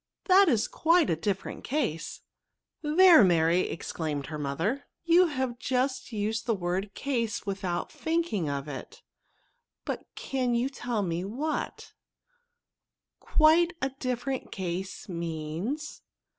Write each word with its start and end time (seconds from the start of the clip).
That 0.25 0.49
is 0.49 0.67
quite 0.67 1.11
a 1.11 1.15
different 1.15 1.63
case." 1.63 2.21
There! 2.81 3.23
Mary," 3.23 3.69
exclaimed 3.69 4.25
her 4.25 4.39
mother;" 4.39 4.87
you 5.03 5.27
have 5.27 5.57
said 5.59 5.91
the 6.47 6.55
word 6.59 6.95
case 6.95 7.45
without 7.45 7.91
think 7.91 8.33
ing 8.33 8.49
of 8.49 8.67
it; 8.67 9.03
but 9.85 10.07
can 10.15 10.55
you 10.55 10.69
tell 10.69 11.03
me 11.03 11.23
what, 11.23 11.93
* 12.53 13.19
quite 13.19 13.73
a 13.79 13.91
different 13.99 14.51
case' 14.51 15.07
means?" 15.07 16.01